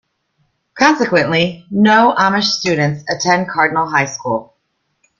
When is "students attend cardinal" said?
2.47-3.87